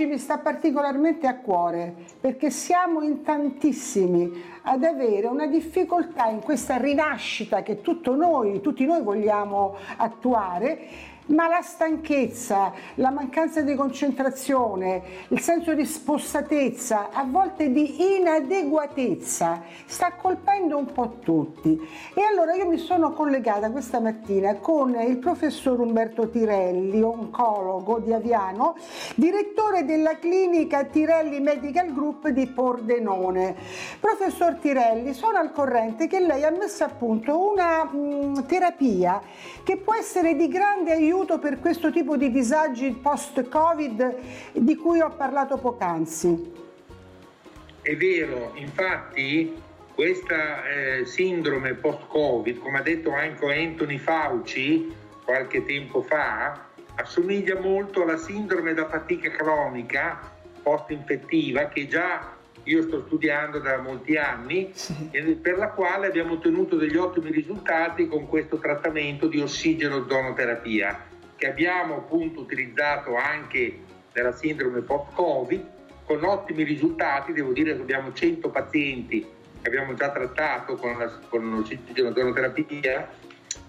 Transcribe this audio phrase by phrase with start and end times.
[0.00, 4.48] Oggi mi sta particolarmente a cuore perché siamo in tantissimi.
[4.62, 7.80] Ad avere una difficoltà in questa rinascita che
[8.14, 10.78] noi, tutti noi vogliamo attuare
[11.30, 19.62] ma la stanchezza, la mancanza di concentrazione, il senso di spossatezza, a volte di inadeguatezza,
[19.86, 21.78] sta colpendo un po' tutti.
[22.14, 28.12] E allora io mi sono collegata questa mattina con il professor Umberto Tirelli, oncologo di
[28.12, 28.76] Aviano,
[29.14, 33.54] direttore della clinica Tirelli Medical Group di Pordenone.
[34.00, 39.20] Professor Tirelli, sono al corrente che lei ha messo a punto una mh, terapia
[39.62, 44.16] che può essere di grande aiuto per questo tipo di disagi post-Covid
[44.52, 46.52] di cui ho parlato poc'anzi.
[47.82, 49.54] È vero, infatti
[49.94, 58.02] questa eh, sindrome post-Covid, come ha detto anche Anthony Fauci qualche tempo fa, assomiglia molto
[58.02, 60.18] alla sindrome da fatica cronica
[60.62, 64.94] post-infettiva che già io sto studiando da molti anni sì.
[65.40, 71.96] per la quale abbiamo ottenuto degli ottimi risultati con questo trattamento di ossigeno-zonoterapia che abbiamo
[71.96, 73.78] appunto utilizzato anche
[74.12, 79.26] nella sindrome post-Covid con ottimi risultati, devo dire che abbiamo 100 pazienti
[79.62, 83.08] che abbiamo già trattato con, la, con l'ossigenoterapia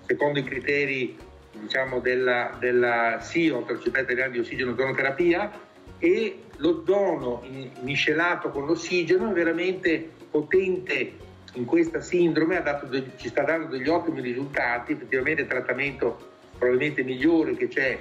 [0.05, 1.17] secondo i criteri
[1.51, 5.69] diciamo, della, della SIO, Società Italiana di Ossigenoterapia
[6.03, 7.44] e l'ozono
[7.81, 11.13] miscelato con l'ossigeno è veramente potente
[11.53, 17.56] in questa sindrome, dato, ci sta dando degli ottimi risultati, effettivamente il trattamento probabilmente migliore
[17.56, 18.00] che c'è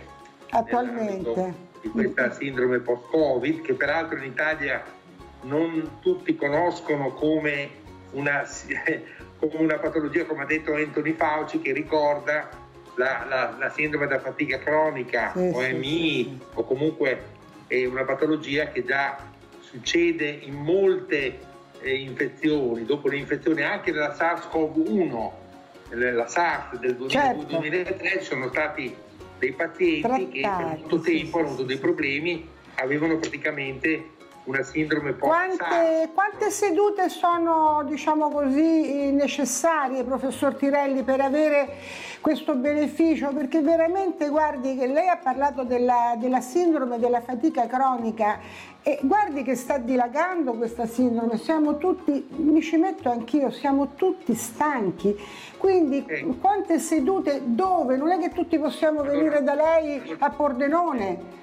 [0.49, 4.83] attualmente di questa sindrome post-Covid, che peraltro in Italia
[5.43, 7.69] non tutti conoscono come
[8.12, 8.47] una,
[9.39, 12.49] come una patologia, come ha detto Anthony Fauci, che ricorda
[12.94, 16.39] la, la, la sindrome da fatica cronica, sì, OMI, sì, sì.
[16.55, 17.39] o comunque
[17.70, 19.16] è una patologia che già
[19.60, 21.38] succede in molte
[21.81, 25.31] eh, infezioni, dopo le infezioni anche della SARS-CoV-1
[25.91, 28.25] la SARS del 2002-2003 certo.
[28.25, 28.94] sono stati
[29.38, 34.10] dei pazienti Trattati, che per sì, tempo sì, hanno avuto dei problemi, avevano praticamente
[34.45, 41.69] una sindrome post quante, quante sedute sono diciamo così necessarie professor Tirelli per avere
[42.21, 48.39] questo beneficio perché veramente guardi che lei ha parlato della, della sindrome della fatica cronica
[48.83, 54.34] e guardi che sta dilagando questa sindrome, siamo tutti, mi ci metto anch'io, siamo tutti
[54.34, 55.15] stanchi.
[55.59, 56.39] Quindi sì.
[56.41, 57.99] quante sedute, dove?
[57.99, 61.39] Non è che tutti possiamo allora, venire da lei a Pordenone.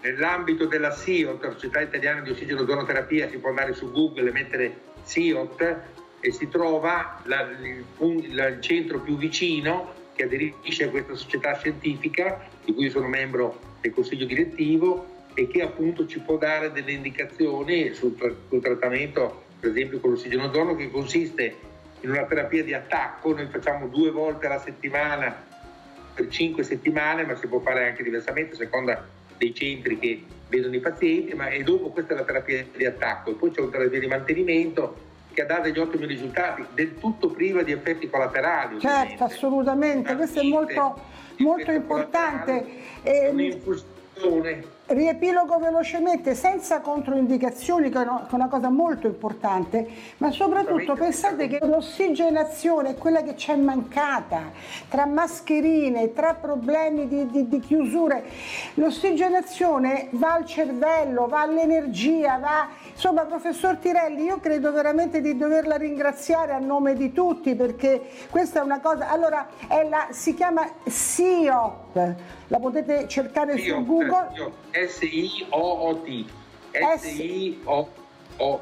[0.00, 4.80] Nell'ambito della SIOT, Società Italiana di Ossigeno Donoterapia, si può andare su Google e mettere
[5.02, 5.76] SIOT
[6.20, 12.48] e si trova la, il, il, centro più vicino che aderisce a questa società scientifica,
[12.64, 17.92] di cui sono membro del consiglio direttivo e che appunto ci può dare delle indicazioni
[17.92, 18.16] sul,
[18.48, 21.56] sul trattamento, per esempio con l'ossigeno dono, che consiste
[22.00, 25.44] in una terapia di attacco, noi facciamo due volte alla settimana
[26.14, 29.06] per cinque settimane, ma si può fare anche diversamente a seconda
[29.38, 33.30] dei centri che vedono i pazienti, ma e dopo questa è la terapia di attacco
[33.30, 37.30] e poi c'è una terapia di mantenimento che ha dato degli ottimi risultati, del tutto
[37.30, 38.80] priva di effetti collaterali.
[38.80, 41.00] Certo, assolutamente, questo è molto,
[41.36, 42.66] molto importante.
[43.30, 49.86] Un'infusione Riepilogo velocemente, senza controindicazioni, che è una cosa molto importante,
[50.16, 54.50] ma soprattutto pensate che l'ossigenazione è quella che ci è mancata,
[54.88, 58.24] tra mascherine, tra problemi di, di, di chiusure.
[58.74, 62.68] L'ossigenazione va al cervello, va all'energia, va...
[62.90, 68.60] Insomma, professor Tirelli, io credo veramente di doverla ringraziare a nome di tutti perché questa
[68.60, 69.10] è una cosa...
[69.10, 70.06] Allora, la...
[70.10, 72.14] si chiama SIOP,
[72.46, 74.28] la potete cercare SIOP, su Google.
[74.32, 74.52] SIOP.
[74.86, 76.26] S-I-O-O-T.
[76.74, 78.07] S-I-O-T.
[78.36, 78.60] S-I-O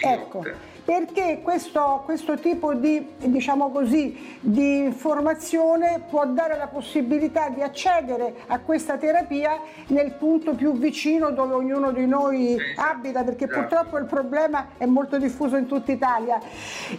[0.00, 0.42] Ecco,
[0.84, 8.36] perché questo, questo tipo di, diciamo così, di informazione può dare la possibilità di accedere
[8.46, 13.60] a questa terapia nel punto più vicino dove ognuno di noi abita, perché esatto.
[13.60, 16.40] purtroppo il problema è molto diffuso in tutta Italia.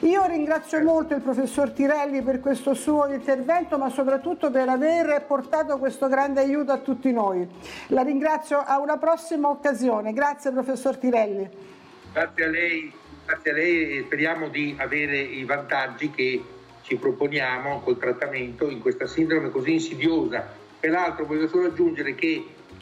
[0.02, 5.80] Io ringrazio molto il professor Tirelli per questo suo intervento, ma soprattutto per aver portato
[5.80, 7.48] questo grande aiuto a tutti noi.
[7.88, 10.14] La ringrazio a una prossima occasione.
[10.14, 11.78] Grazie professor Tirelli.
[12.12, 12.94] Grazie a lei
[13.30, 16.44] grazie a lei speriamo di avere i vantaggi che
[16.82, 20.52] ci proponiamo col trattamento in questa sindrome così insidiosa.
[20.80, 22.28] Peraltro voglio solo aggiungere che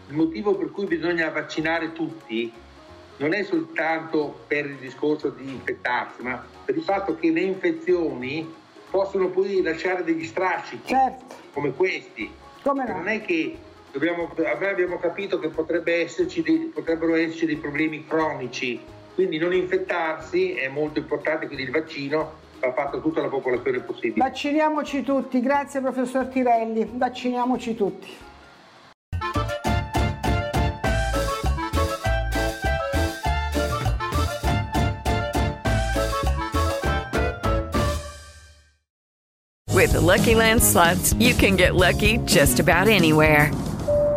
[0.08, 2.50] il motivo per cui bisogna vaccinare tutti
[3.18, 8.50] non è soltanto per il discorso di infettarsi, ma per il fatto che le infezioni
[8.90, 11.26] possono poi lasciare degli strascichi certo.
[11.52, 12.32] come questi.
[12.62, 12.94] Come no?
[12.94, 13.58] Non è che
[13.92, 15.52] dobbiamo, abbiamo capito che
[15.84, 22.34] esserci potrebbero esserci dei problemi cronici quindi non infettarsi è molto importante, quindi il vaccino
[22.60, 24.24] va fatto a tutta la popolazione possibile.
[24.24, 28.16] Vacciniamoci tutti, grazie professor Tirelli, vacciniamoci tutti.
[39.74, 43.50] With the Lucky Land slots, you can get lucky just about anywhere.